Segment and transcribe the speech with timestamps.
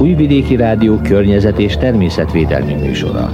[0.00, 3.30] Újvidéki Rádió környezet és természetvédelmi műsora.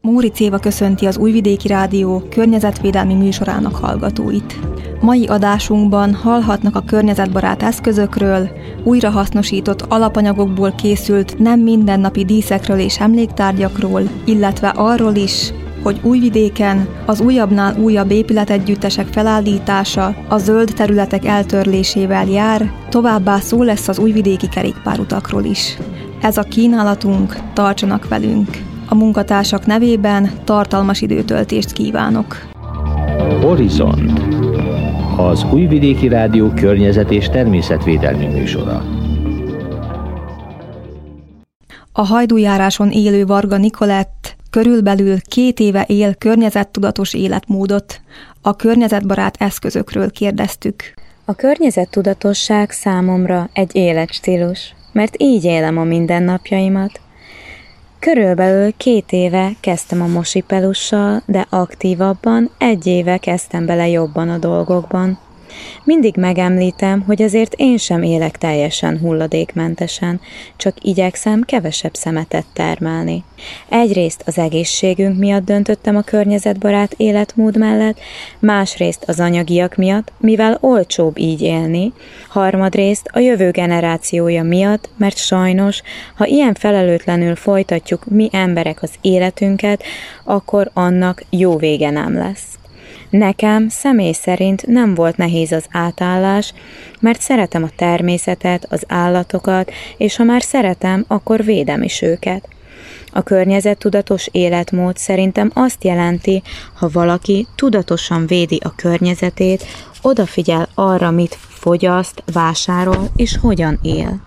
[0.00, 4.58] Móri Éva köszönti az Újvidéki Rádió környezetvédelmi műsorának hallgatóit.
[5.00, 8.48] Mai adásunkban hallhatnak a környezetbarát eszközökről,
[8.84, 15.52] újrahasznosított alapanyagokból készült nem mindennapi díszekről és emléktárgyakról, illetve arról is,
[15.88, 23.88] hogy Újvidéken az újabbnál újabb épületegyüttesek felállítása a zöld területek eltörlésével jár, továbbá szó lesz
[23.88, 25.76] az újvidéki kerékpárutakról is.
[26.20, 28.48] Ez a kínálatunk, tartsanak velünk!
[28.88, 32.36] A munkatársak nevében tartalmas időtöltést kívánok.
[33.40, 34.20] Horizont
[35.16, 38.82] az Újvidéki Rádió környezet és természetvédelmi műsora.
[41.92, 48.00] A hajdújáráson élő Varga Nikolett körülbelül két éve él környezettudatos életmódot.
[48.42, 50.94] A környezetbarát eszközökről kérdeztük.
[51.24, 57.00] A környezettudatosság számomra egy életstílus, mert így élem a mindennapjaimat,
[57.98, 65.18] Körülbelül két éve kezdtem a mosipelussal, de aktívabban egy éve kezdtem bele jobban a dolgokban.
[65.84, 70.20] Mindig megemlítem, hogy azért én sem élek teljesen hulladékmentesen,
[70.56, 73.24] csak igyekszem kevesebb szemetet termelni.
[73.68, 78.00] Egyrészt az egészségünk miatt döntöttem a környezetbarát életmód mellett,
[78.38, 81.92] másrészt az anyagiak miatt, mivel olcsóbb így élni,
[82.28, 85.82] harmadrészt a jövő generációja miatt, mert sajnos,
[86.14, 89.82] ha ilyen felelőtlenül folytatjuk mi emberek az életünket,
[90.24, 92.57] akkor annak jó vége nem lesz.
[93.10, 96.52] Nekem személy szerint nem volt nehéz az átállás,
[97.00, 102.48] mert szeretem a természetet, az állatokat, és ha már szeretem, akkor védem is őket.
[103.12, 106.42] A környezettudatos életmód szerintem azt jelenti,
[106.74, 109.64] ha valaki tudatosan védi a környezetét,
[110.02, 114.20] odafigyel arra, mit fogyaszt, vásárol és hogyan él.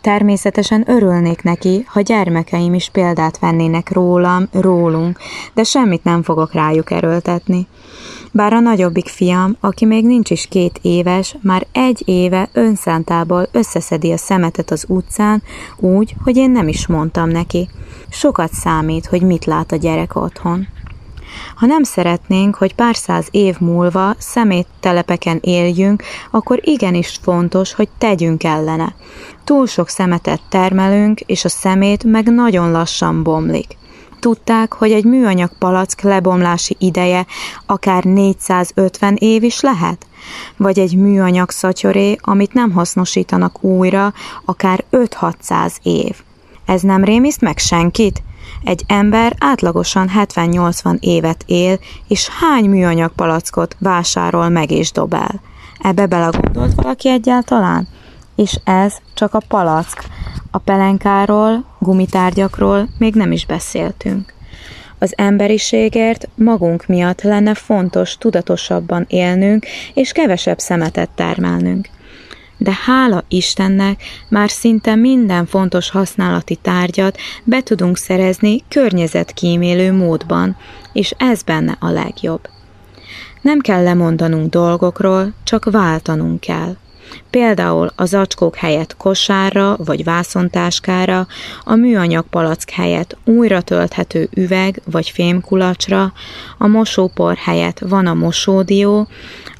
[0.00, 5.18] Természetesen örülnék neki, ha gyermekeim is példát vennének rólam, rólunk,
[5.54, 7.66] de semmit nem fogok rájuk erőltetni.
[8.32, 14.12] Bár a nagyobbik fiam, aki még nincs is két éves, már egy éve önszántából összeszedi
[14.12, 15.42] a szemetet az utcán,
[15.76, 17.68] úgy, hogy én nem is mondtam neki.
[18.08, 20.68] Sokat számít, hogy mit lát a gyerek otthon.
[21.54, 28.44] Ha nem szeretnénk, hogy pár száz év múlva szeméttelepeken éljünk, akkor igenis fontos, hogy tegyünk
[28.44, 28.94] ellene.
[29.44, 33.78] Túl sok szemetet termelünk, és a szemét meg nagyon lassan bomlik.
[34.20, 37.26] Tudták, hogy egy műanyag palack lebomlási ideje
[37.66, 40.06] akár 450 év is lehet?
[40.56, 44.12] Vagy egy műanyag szatyoré, amit nem hasznosítanak újra,
[44.44, 46.16] akár 5-600 év.
[46.64, 48.22] Ez nem rémiszt meg senkit?
[48.64, 51.78] Egy ember átlagosan 70-80 évet él,
[52.08, 55.40] és hány műanyag palackot vásárol meg és dob el?
[55.78, 57.88] Ebbe belegondolt valaki egyáltalán?
[58.36, 60.04] És ez csak a palack.
[60.50, 64.32] A pelenkáról, gumitárgyakról még nem is beszéltünk.
[64.98, 71.88] Az emberiségért magunk miatt lenne fontos tudatosabban élnünk és kevesebb szemetet termelnünk
[72.60, 80.56] de hála Istennek már szinte minden fontos használati tárgyat be tudunk szerezni környezetkímélő módban,
[80.92, 82.48] és ez benne a legjobb.
[83.40, 86.76] Nem kell lemondanunk dolgokról, csak váltanunk kell.
[87.30, 91.26] Például a zacskók helyett kosárra vagy vászontáskára,
[91.64, 96.12] a műanyag palack helyett újra tölthető üveg vagy fémkulacsra,
[96.58, 99.08] a mosópor helyett van a mosódió,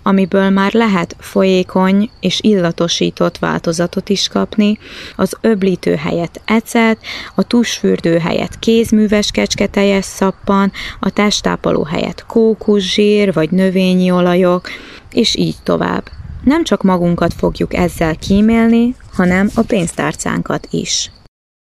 [0.03, 4.79] amiből már lehet folyékony és illatosított változatot is kapni,
[5.17, 6.99] az öblítő helyett ecet,
[7.35, 14.69] a tusfürdő helyett kézműves kecsketeljes szappan, a testápoló helyett kókuszsír vagy növényi olajok,
[15.13, 16.11] és így tovább.
[16.45, 21.11] Nem csak magunkat fogjuk ezzel kímélni, hanem a pénztárcánkat is.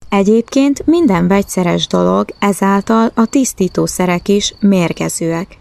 [0.10, 5.58] Egyébként minden vegyszeres dolog, ezáltal a tisztítószerek is mérgezőek.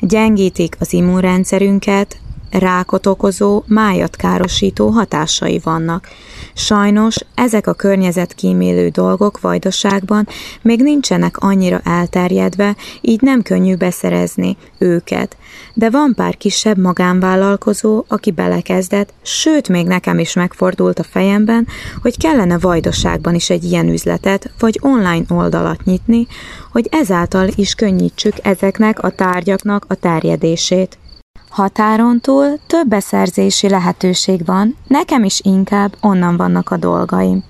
[0.00, 2.16] Gyengítik az immunrendszerünket,
[2.58, 6.08] rákot okozó, májat károsító hatásai vannak.
[6.54, 10.28] Sajnos ezek a környezetkímélő dolgok vajdaságban
[10.62, 15.36] még nincsenek annyira elterjedve, így nem könnyű beszerezni őket.
[15.74, 21.66] De van pár kisebb magánvállalkozó, aki belekezdett, sőt még nekem is megfordult a fejemben,
[22.02, 26.26] hogy kellene vajdaságban is egy ilyen üzletet, vagy online oldalat nyitni,
[26.72, 30.98] hogy ezáltal is könnyítsük ezeknek a tárgyaknak a terjedését.
[31.48, 37.44] Határon túl több beszerzési lehetőség van, nekem is inkább onnan vannak a dolgaim.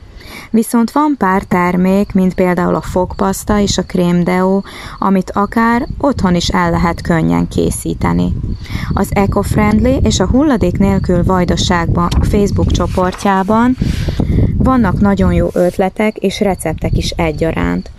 [0.51, 4.65] Viszont van pár termék, mint például a fogpaszta és a krémdeó,
[4.99, 8.33] amit akár otthon is el lehet könnyen készíteni.
[8.93, 13.77] Az Eco-Friendly és a hulladék nélkül vajdaságban Facebook csoportjában
[14.59, 17.91] vannak nagyon jó ötletek és receptek is egyaránt.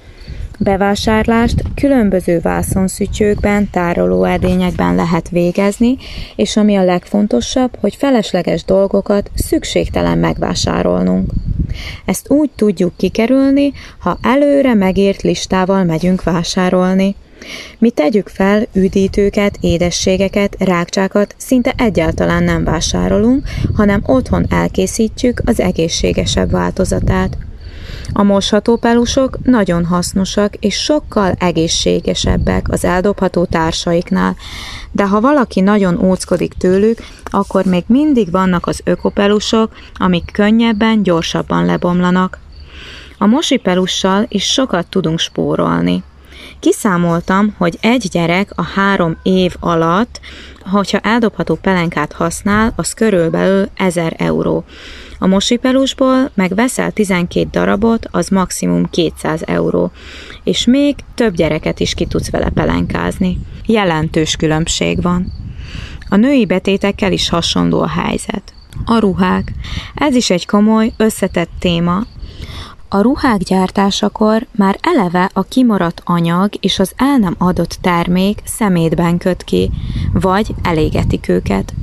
[0.58, 5.98] Bevásárlást különböző vászonszütyőkben, tárolóedényekben lehet végezni,
[6.36, 11.32] és ami a legfontosabb, hogy felesleges dolgokat szükségtelen megvásárolnunk.
[12.06, 17.16] Ezt úgy tudjuk kikerülni, ha előre megért listával megyünk vásárolni.
[17.78, 26.52] Mi tegyük fel, üdítőket, édességeket, rákcsákat szinte egyáltalán nem vásárolunk, hanem otthon elkészítjük az egészségesebb
[26.52, 27.38] változatát.
[28.14, 34.36] A mosható pelusok nagyon hasznosak és sokkal egészségesebbek az eldobható társaiknál,
[34.92, 41.66] de ha valaki nagyon óckodik tőlük, akkor még mindig vannak az ökopelusok, amik könnyebben, gyorsabban
[41.66, 42.40] lebomlanak.
[43.18, 46.04] A mosipelussal is sokat tudunk spórolni.
[46.60, 50.20] Kiszámoltam, hogy egy gyerek a három év alatt,
[50.72, 54.66] hogyha eldobható pelenkát használ, az körülbelül 1000 euró.
[55.20, 59.92] A mosipelusból meg veszel 12 darabot, az maximum 200 euró,
[60.44, 63.38] és még több gyereket is ki tudsz vele pelenkázni.
[63.66, 65.32] Jelentős különbség van.
[66.10, 68.54] A női betétekkel is hasonló a helyzet.
[68.86, 69.52] A ruhák.
[69.96, 72.06] Ez is egy komoly, összetett téma,
[72.90, 79.18] a ruhák gyártásakor már eleve a kimaradt anyag és az el nem adott termék szemétben
[79.18, 79.72] köt ki,
[80.14, 81.74] vagy elégetik őket.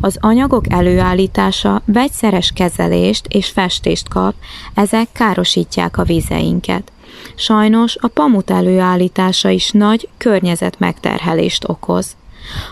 [0.00, 4.34] Az anyagok előállítása vegyszeres kezelést és festést kap,
[4.74, 6.92] ezek károsítják a vizeinket.
[7.34, 12.16] Sajnos a pamut előállítása is nagy környezetmegterhelést okoz.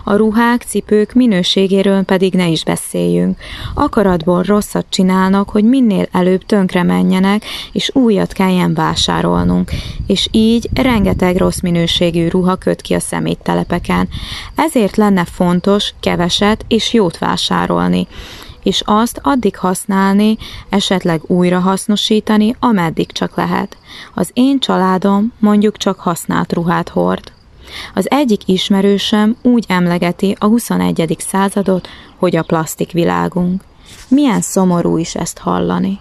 [0.03, 3.37] A ruhák, cipők minőségéről pedig ne is beszéljünk.
[3.73, 9.71] Akaratból rosszat csinálnak, hogy minél előbb tönkre menjenek, és újat kelljen vásárolnunk.
[10.07, 14.09] És így rengeteg rossz minőségű ruha köt ki a szeméttelepeken.
[14.55, 18.07] Ezért lenne fontos keveset és jót vásárolni
[18.63, 20.37] és azt addig használni,
[20.69, 23.77] esetleg újra hasznosítani, ameddig csak lehet.
[24.13, 27.31] Az én családom mondjuk csak használt ruhát hord.
[27.93, 31.15] Az egyik ismerősöm úgy emlegeti a 21.
[31.19, 31.87] századot,
[32.17, 33.63] hogy a plastik világunk.
[34.07, 35.99] Milyen szomorú is ezt hallani.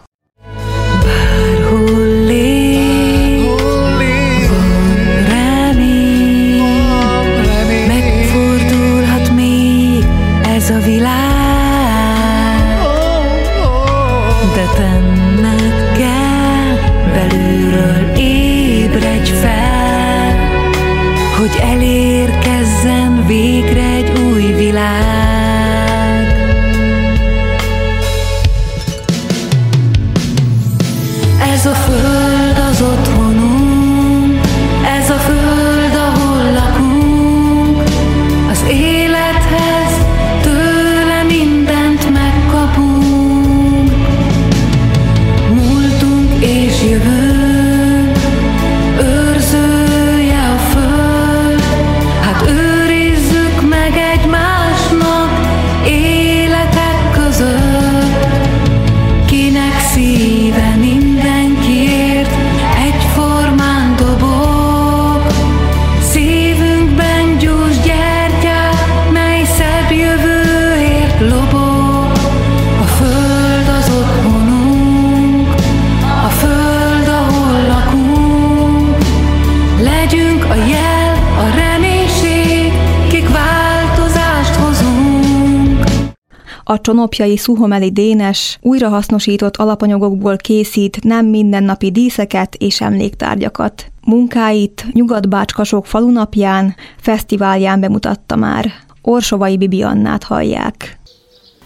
[86.73, 93.85] A csonopjai Szuhomeli Dénes újrahasznosított alapanyagokból készít nem mindennapi díszeket és emléktárgyakat.
[94.07, 98.67] Munkáit Nyugat-Bácskasok falunapján, fesztiválján bemutatta már.
[99.03, 100.99] Orsovai Bibiannát hallják.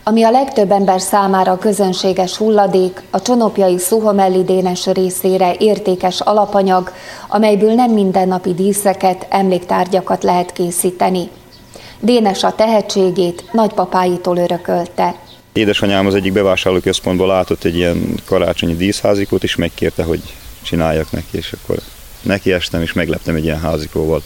[0.04, 6.90] Ami a legtöbb ember számára közönséges hulladék, a csonopjai Szuhomelli Dénes részére értékes alapanyag,
[7.28, 11.28] amelyből nem mindennapi díszeket, emléktárgyakat lehet készíteni.
[12.00, 15.14] Dénes a tehetségét nagypapáitól örökölte.
[15.52, 20.22] Édesanyám az egyik bevásárlóközpontból látott egy ilyen karácsonyi díszházikót, és megkérte, hogy
[20.62, 21.76] csináljak neki, és akkor
[22.22, 24.22] neki estem, és megleptem egy ilyen házikóval.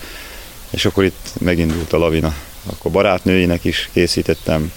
[0.71, 2.35] És akkor itt megindult a lavina.
[2.71, 4.73] Akkor barátnőinek is készítettem,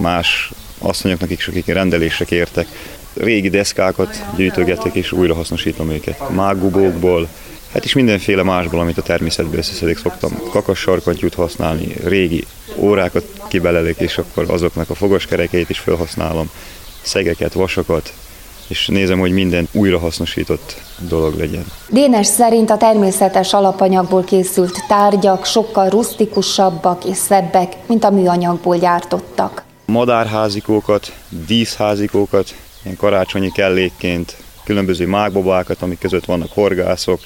[0.00, 2.66] más asszonyoknak is, akik rendelésre kértek.
[3.14, 6.30] Régi deszkákat gyűjtögetek, és újra hasznosítom őket.
[6.30, 7.28] Mágubókból,
[7.74, 12.44] Hát is mindenféle másból, amit a természetből összeszedik, szoktam kakassarkantyút használni, régi
[12.76, 16.50] órákat kibelelek, és akkor azoknak a fogaskerekeit is felhasználom,
[17.02, 18.12] szegeket, vasakat,
[18.68, 21.64] és nézem, hogy minden újrahasznosított dolog legyen.
[21.88, 29.62] Dénes szerint a természetes alapanyagból készült tárgyak sokkal rusztikusabbak és szebbek, mint a műanyagból gyártottak.
[29.86, 31.12] Madárházikókat,
[31.46, 37.20] díszházikókat, ilyen karácsonyi kellékként, különböző mágbabákat, amik között vannak horgászok,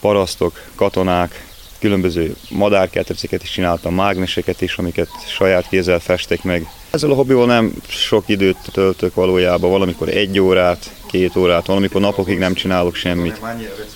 [0.00, 1.46] parasztok, katonák,
[1.78, 6.66] különböző madárkerteceket is csináltam, mágneseket is, amiket saját kézzel festek meg.
[6.90, 12.38] Ezzel a hobbival nem sok időt töltök valójában, valamikor egy órát, két órát, valamikor napokig
[12.38, 13.40] nem csinálok semmit.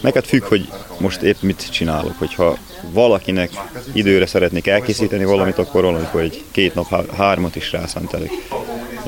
[0.00, 0.68] Neked függ, hogy
[0.98, 2.18] most épp mit csinálok.
[2.18, 2.56] Hogyha
[2.90, 3.50] valakinek
[3.92, 8.30] időre szeretnék elkészíteni valamit, akkor valamikor egy két nap, hármat is rászántelek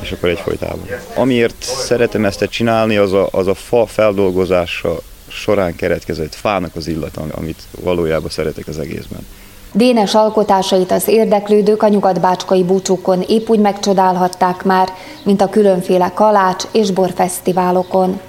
[0.01, 0.87] és akkor egyfolytában.
[1.15, 5.01] Amiért szeretem ezt csinálni, az a, az a fa feldolgozása
[5.35, 9.25] során keretkezett fának az illata, amit valójában szeretek az egészben.
[9.73, 14.89] Dénes alkotásait az érdeklődők a nyugatbácskai búcsúkon épp úgy megcsodálhatták már,
[15.23, 18.19] mint a különféle kalács és borfesztiválokon.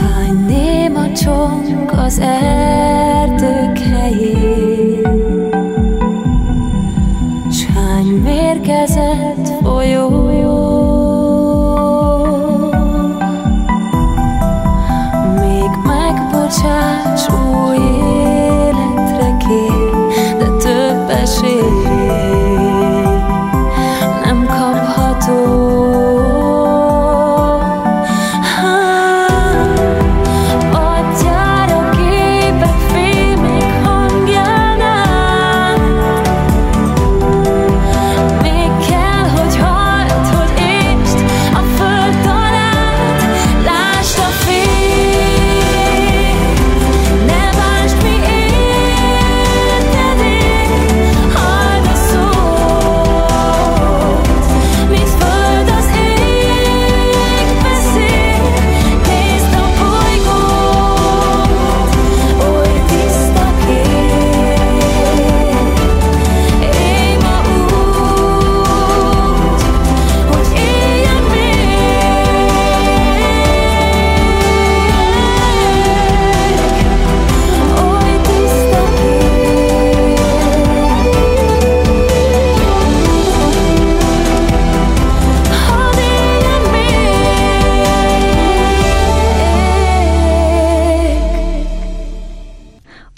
[0.00, 5.48] Hány néma csong az erdők helyén,
[7.52, 10.31] s hány mérgezett folyó,
[16.52, 16.68] 却
[17.16, 18.31] 注定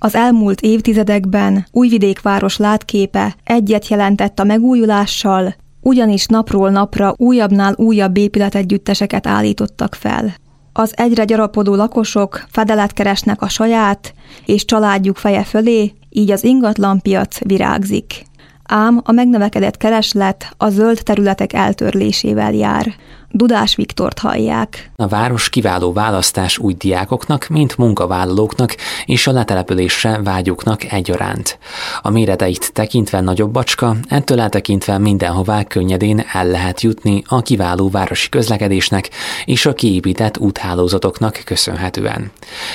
[0.04, 9.26] Az elmúlt évtizedekben Újvidékváros látképe egyet jelentett a megújulással, ugyanis napról napra újabbnál újabb épületegyütteseket
[9.26, 10.34] állítottak fel.
[10.73, 14.14] Az egyre gyarapodó lakosok fedelet keresnek a saját
[14.46, 18.25] és családjuk feje fölé, így az ingatlanpiac virágzik.
[18.64, 22.94] Ám a megnövekedett kereslet a zöld területek eltörlésével jár.
[23.36, 24.90] Dudás Viktort hallják.
[24.96, 31.58] A város kiváló választás úgy diákoknak, mint munkavállalóknak és a letelepülésre vágyóknak egyaránt.
[32.02, 38.28] A méreteit tekintve nagyobb bacska, ettől eltekintve mindenhová könnyedén el lehet jutni a kiváló városi
[38.28, 39.10] közlekedésnek
[39.44, 42.30] és a kiépített úthálózatoknak köszönhetően.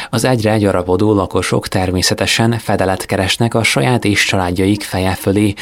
[0.09, 5.53] Az egyre gyarapodó lakosok természetesen fedelet keresnek a saját és családjaik feje fölé,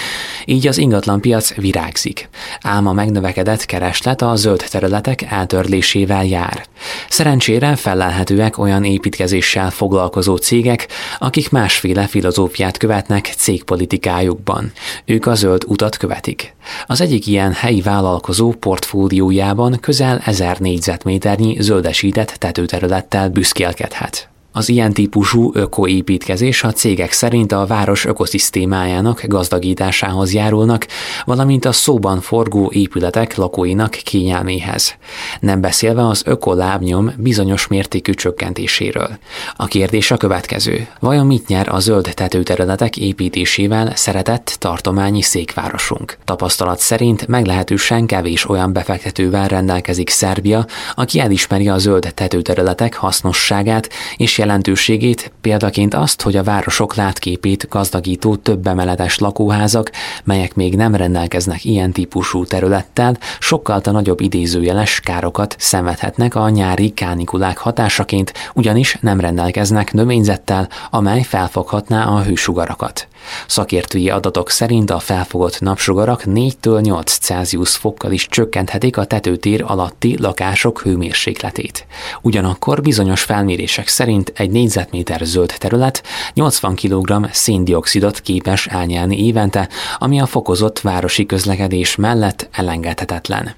[0.46, 2.30] így az ingatlanpiac virágzik.
[2.62, 6.66] Ám a megnövekedett kereslet a zöld terület területek eltörlésével jár.
[7.10, 10.88] Szerencsére felelhetőek olyan építkezéssel foglalkozó cégek,
[11.20, 14.72] akik másféle filozófiát követnek cégpolitikájukban.
[15.06, 16.56] Ők a zöld utat követik.
[16.86, 24.30] Az egyik ilyen helyi vállalkozó portfóliójában közel 1000 négyzetméternyi zöldesített tetőterülettel büszkélkedhet.
[24.58, 30.88] Az ilyen típusú ökoépítkezés a cégek szerint a város ökoszisztémájának gazdagításához járulnak,
[31.26, 34.96] valamint a szóban forgó épületek lakóinak kényelméhez.
[35.40, 39.10] Nem beszélve az ökolábnyom bizonyos mértékű csökkentéséről.
[39.56, 40.88] A kérdés a következő.
[41.00, 46.18] Vajon mit nyer a zöld tetőterületek építésével szeretett tartományi székvárosunk?
[46.26, 54.38] Tapasztalat szerint meglehetősen kevés olyan befektetővel rendelkezik Szerbia, aki elismeri a zöld tetőterületek hasznosságát és
[54.48, 59.92] jelentőségét, példaként azt, hogy a városok látképét gazdagító több emeletes lakóházak,
[60.24, 66.90] melyek még nem rendelkeznek ilyen típusú területtel, sokkal a nagyobb idézőjeles károkat szenvedhetnek a nyári
[66.90, 73.08] kánikulák hatásaként, ugyanis nem rendelkeznek növényzettel, amely felfoghatná a hősugarakat.
[73.48, 80.18] Szakértői adatok szerint a felfogott napsugarak 4-től 8 Celsius fokkal is csökkenthetik a tetőtér alatti
[80.20, 81.86] lakások hőmérsékletét.
[82.22, 90.20] Ugyanakkor bizonyos felmérések szerint egy négyzetméter zöld terület 80 kg széndiokszidot képes elnyelni évente, ami
[90.20, 93.56] a fokozott városi közlekedés mellett elengedhetetlen.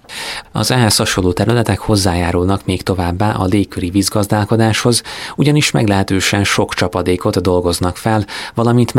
[0.51, 5.01] Az ehhez hasonló területek hozzájárulnak még továbbá a légköri vízgazdálkodáshoz,
[5.35, 8.93] ugyanis meglehetősen sok csapadékot dolgoznak fel, valamint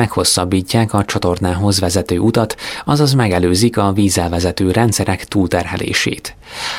[0.51, 6.37] meghosszabbítják a csatornához vezető utat, azaz megelőzik a vízelvezető rendszerek túlterhelését.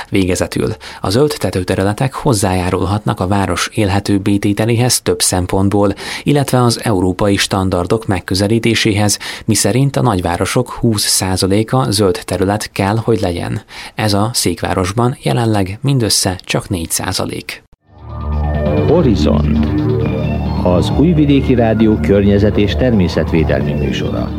[0.10, 8.06] Végezetül a zöld tetőterületek hozzájárulhatnak a város élhető tételéhez több szempontból, illetve az európai standardok
[8.06, 13.62] megközelítéséhez, miszerint a nagyvárosok 20%-a zöld terület kell, hogy legyen.
[13.96, 17.71] Ez a székvárosban jelenleg mindössze csak 4%.
[18.80, 19.68] Horizont
[20.64, 24.30] az Újvidéki Rádió környezet és természetvédelmi műsora.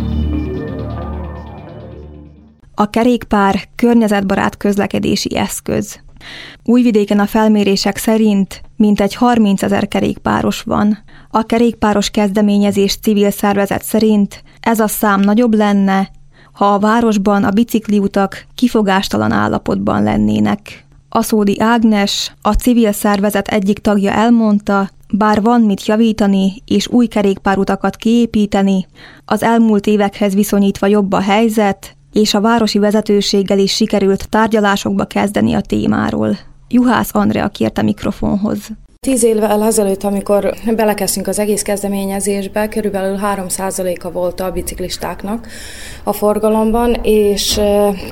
[2.74, 6.00] A kerékpár környezetbarát közlekedési eszköz.
[6.64, 10.98] Újvidéken a felmérések szerint mintegy 30 ezer kerékpáros van.
[11.30, 16.10] A kerékpáros kezdeményezés civil szervezet szerint ez a szám nagyobb lenne,
[16.52, 20.86] ha a városban a bicikliutak kifogástalan állapotban lennének.
[21.14, 27.96] Aszódi Ágnes, a civil szervezet egyik tagja elmondta, bár van mit javítani és új kerékpárutakat
[27.96, 28.86] kiépíteni,
[29.24, 35.54] az elmúlt évekhez viszonyítva jobb a helyzet, és a városi vezetőséggel is sikerült tárgyalásokba kezdeni
[35.54, 36.38] a témáról.
[36.68, 38.68] Juhász Andrea kérte mikrofonhoz.
[39.06, 45.48] Tíz évvel ezelőtt, amikor belekezdtünk az egész kezdeményezésbe, körülbelül 3%-a volt a biciklistáknak
[46.04, 47.58] a forgalomban, és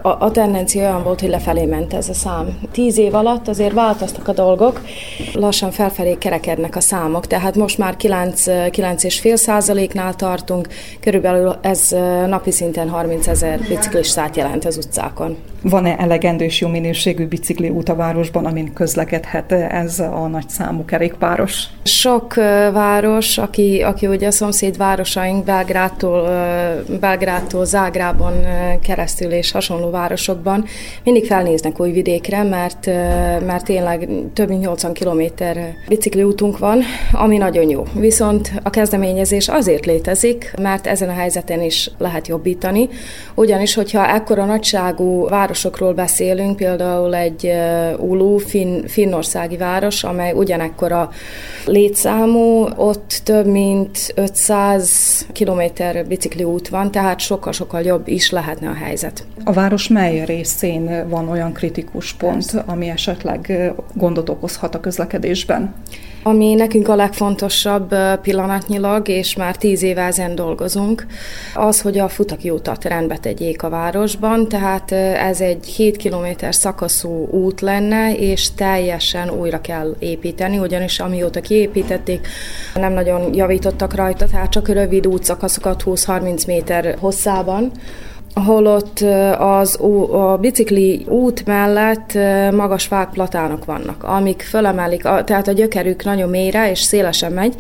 [0.03, 2.59] a, a tendencia olyan volt, hogy lefelé ment ez a szám.
[2.73, 4.81] Tíz év alatt azért változtak a dolgok,
[5.33, 10.69] lassan felfelé kerekednek a számok, tehát most már 9, 9,5%-nál tartunk,
[11.01, 11.89] körülbelül ez
[12.27, 15.37] napi szinten 30 ezer biciklistát jelent az utcákon.
[15.63, 20.49] Van-e elegendő és jó minőségű bicikli út a városban, amin közlekedhet ez a nagy
[20.81, 21.65] számú kerékpáros?
[21.83, 22.35] Sok
[22.73, 26.29] város, aki, aki ugye a szomszéd városaink Belgrádtól,
[27.01, 28.35] Belgrádtól Zágrában
[28.83, 30.65] keresztül és hasonló városokban
[31.05, 32.87] mindig felnéznek új vidékre, mert,
[33.47, 37.85] mert tényleg több mint 80 kilométer bicikli útunk van, ami nagyon jó.
[37.95, 42.89] Viszont a kezdeményezés azért létezik, mert ezen a helyzeten is lehet jobbítani,
[43.35, 47.53] ugyanis, hogyha ekkora nagyságú város városokról beszélünk, például egy
[47.99, 50.33] Ulu, finn, finnországi város, amely
[50.71, 51.11] ugyanekkora
[51.67, 58.75] létszámú, ott több mint 500 kilométer bicikli út van, tehát sokkal-sokkal jobb is lehetne a
[58.75, 59.27] helyzet.
[59.45, 62.65] A város mely részén van olyan kritikus pont, Persze.
[62.67, 65.75] ami esetleg gondot okozhat a közlekedésben?
[66.23, 71.07] Ami nekünk a legfontosabb pillanatnyilag, és már tíz éve ezen dolgozunk,
[71.55, 77.29] az, hogy a futaki utat rendbe tegyék a városban, tehát ez egy 7 km szakaszú
[77.31, 82.27] út lenne, és teljesen újra kell építeni, ugyanis amióta kiépítették,
[82.75, 87.73] nem nagyon javítottak rajta, tehát csak rövid útszakaszokat 20-30 méter hosszában,
[88.35, 89.05] holott
[89.39, 89.79] az
[90.13, 92.19] a bicikli út mellett
[92.53, 97.55] magas fákplatánok vannak, amik fölemelik, tehát a gyökerük nagyon mélyre és szélesen megy,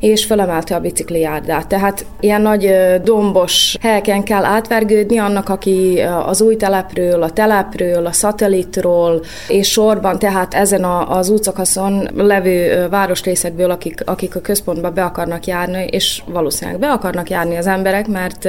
[0.00, 1.66] és fölemelte a bicikli járdát.
[1.66, 8.12] Tehát ilyen nagy dombos helyeken kell átvergődni annak, aki az új telepről, a telepről, a
[8.12, 15.46] szatellitról, és sorban, tehát ezen az útszakaszon levő városrészekből, akik, akik a központba be akarnak
[15.46, 18.48] járni, és valószínűleg be akarnak járni az emberek, mert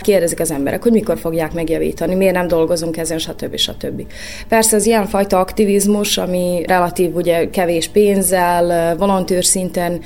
[0.00, 3.56] kérdezik az emberek, hogy mikor fogják megjavítani, miért nem dolgozunk ezen, stb.
[3.56, 4.02] stb.
[4.48, 10.00] Persze az ilyenfajta aktivizmus, ami relatív ugye kevés pénzzel, volontőr szinten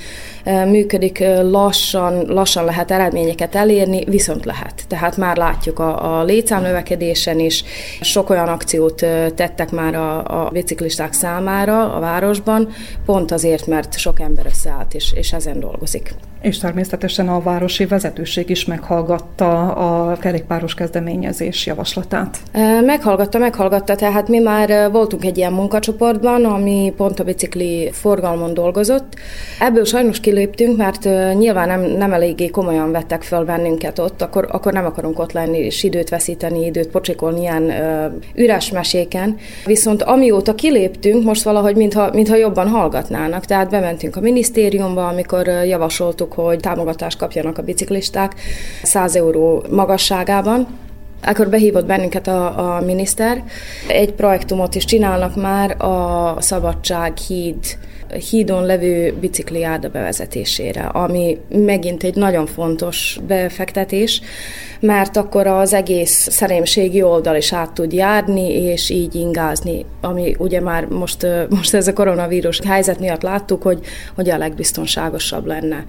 [0.67, 4.85] működik, lassan, lassan lehet eredményeket elérni, viszont lehet.
[4.89, 7.65] Tehát már látjuk a, a létszám növekedésen is,
[8.01, 8.95] sok olyan akciót
[9.35, 12.69] tettek már a, a biciklisták számára a városban,
[13.07, 16.15] pont azért, mert sok ember összeállt és, és ezen dolgozik.
[16.43, 22.39] És természetesen a városi vezetőség is meghallgatta a kerékpáros kezdeményezés javaslatát.
[22.85, 29.15] Meghallgatta, meghallgatta, tehát mi már voltunk egy ilyen munkacsoportban, ami pont a bicikli forgalmon dolgozott.
[29.61, 31.05] Ebből sajnos kiléptünk, mert
[31.39, 35.59] nyilván nem, nem eléggé komolyan vettek föl bennünket ott, akkor, akkor nem akarunk ott lenni
[35.59, 39.37] és időt veszíteni, időt pocsikolni ilyen ö, üres meséken.
[39.65, 43.45] Viszont amióta kiléptünk, most valahogy mintha, mintha jobban hallgatnának.
[43.45, 48.35] Tehát bementünk a minisztériumba, amikor javasoltuk hogy támogatást kapjanak a biciklisták
[48.83, 50.72] 100 euró magasságában.
[51.23, 53.45] Akkor behívott bennünket a, a miniszter.
[53.89, 57.79] Egy projektumot is csinálnak már a Szabadság híd
[58.31, 64.21] hídon levő bicikliárda bevezetésére, ami megint egy nagyon fontos befektetés,
[64.81, 70.61] mert akkor az egész szerémségi oldal is át tud járni, és így ingázni, ami ugye
[70.61, 73.81] már most, most ez a koronavírus helyzet miatt láttuk, hogy,
[74.15, 75.85] hogy a legbiztonságosabb lenne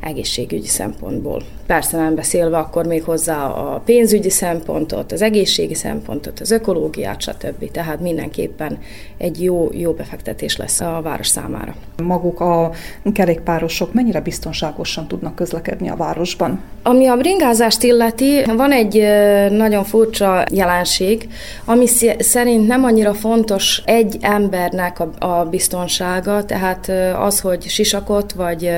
[0.00, 1.42] egészségügyi szempontból.
[1.66, 7.70] Persze nem beszélve akkor még hozzá a pénzügyi szempontot, az egészségi szempontot, az ökológiát, stb.
[7.70, 8.78] Tehát mindenképpen
[9.16, 11.65] egy jó, jó befektetés lesz a város számára.
[12.02, 12.70] Maguk a
[13.12, 16.60] kerékpárosok mennyire biztonságosan tudnak közlekedni a városban?
[16.82, 19.04] Ami a bringázást illeti, van egy
[19.50, 21.28] nagyon furcsa jelenség,
[21.64, 21.86] ami
[22.18, 28.70] szerint nem annyira fontos egy embernek a, biztonsága, tehát az, hogy sisakot vagy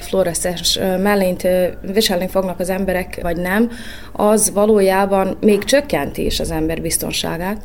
[0.00, 1.48] fluoreszes mellényt
[1.92, 3.70] viselni fognak az emberek, vagy nem,
[4.12, 7.60] az valójában még csökkenti is az ember biztonságát.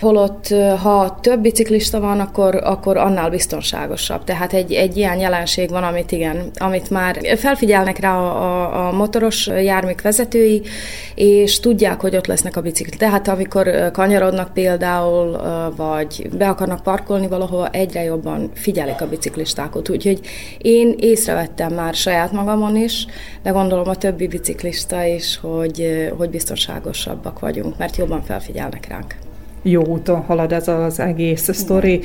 [0.00, 4.24] Holott, ha több biciklista van, akkor, akkor annál biztonságosabb.
[4.24, 8.92] Tehát egy, egy ilyen jelenség van, amit igen, amit már felfigyelnek rá a, a, a
[8.92, 10.62] motoros járműk vezetői,
[11.14, 12.96] és tudják, hogy ott lesznek a bicikli.
[12.96, 15.40] Tehát amikor kanyarodnak például,
[15.76, 19.88] vagy be akarnak parkolni valahova, egyre jobban figyelik a biciklistákat.
[19.88, 20.20] Úgyhogy
[20.58, 23.06] én észrevettem már saját magamon is,
[23.42, 29.25] de gondolom a többi biciklista is, hogy, hogy biztonságosabbak vagyunk, mert jobban felfigyelnek ránk
[29.68, 32.00] jó úton halad ez az egész sztori.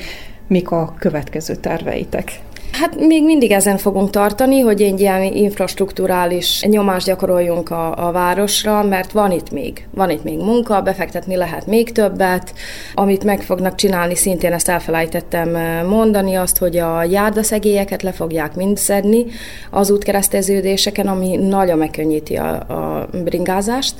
[0.48, 2.40] Mik a következő terveitek?
[2.72, 8.84] Hát még mindig ezen fogunk tartani, hogy egy ilyen infrastruktúrális nyomást gyakoroljunk a, a városra,
[8.84, 12.54] mert van itt még, van itt még munka, befektetni lehet még többet.
[12.94, 18.56] Amit meg fognak csinálni, szintén ezt elfelejtettem eh, mondani, azt, hogy a járdaszegélyeket le fogják
[18.56, 19.26] mind szedni
[19.72, 23.94] az útkereszteződéseken, ami nagyon megkönnyíti a, a bringázást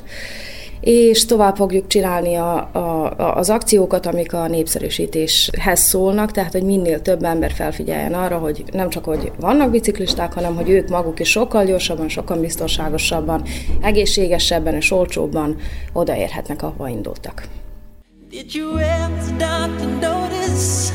[0.82, 7.02] és tovább fogjuk csinálni a, a, az akciókat, amik a népszerűsítéshez szólnak, tehát hogy minél
[7.02, 11.30] több ember felfigyeljen arra, hogy nem csak, hogy vannak biciklisták, hanem hogy ők maguk is
[11.30, 13.42] sokkal gyorsabban, sokkal biztonságosabban,
[13.80, 15.56] egészségesebben és olcsóbban
[15.92, 17.48] odaérhetnek, ahova indultak.
[18.30, 20.92] Did you ever stop to notice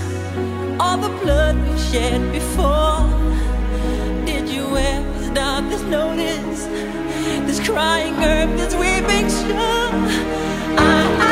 [0.77, 3.05] all the blood we shed before?
[4.25, 6.96] Did you ever stop to notice
[7.45, 9.93] this crying earth, this weeping shore.
[10.79, 11.26] I, I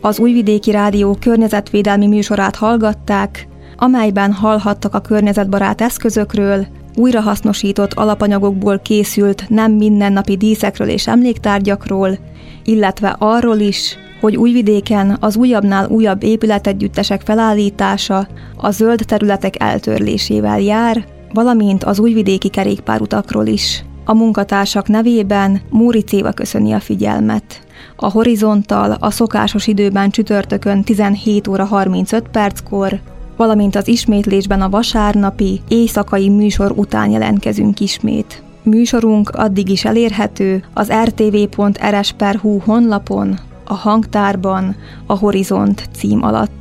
[0.00, 9.72] Az Újvidéki Rádió környezetvédelmi műsorát hallgatták, amelyben hallhattak a környezetbarát eszközökről, újrahasznosított alapanyagokból készült nem
[9.72, 12.18] mindennapi díszekről és emléktárgyakról,
[12.64, 21.04] illetve arról is, hogy Újvidéken az újabbnál újabb épületegyüttesek felállítása a zöld területek eltörlésével jár,
[21.32, 23.84] valamint az újvidéki kerékpárutakról is.
[24.10, 27.60] A munkatársak nevében Múri Céva köszöni a figyelmet.
[27.96, 33.00] A horizonttal a szokásos időben csütörtökön 17 óra 35 perckor,
[33.36, 38.42] valamint az ismétlésben a vasárnapi, éjszakai műsor után jelentkezünk ismét.
[38.62, 46.59] Műsorunk addig is elérhető az rtv.rs.hu honlapon, a hangtárban, a Horizont cím alatt.